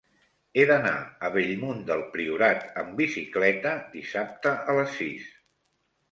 He 0.59 0.63
d'anar 0.69 0.93
a 1.27 1.29
Bellmunt 1.33 1.83
del 1.89 1.99
Priorat 2.15 2.65
amb 2.83 2.95
bicicleta 3.01 3.73
dissabte 3.97 4.55
a 4.73 4.75
les 4.79 4.97
sis. 5.03 5.29